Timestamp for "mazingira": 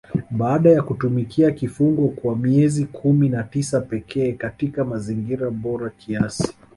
4.85-5.49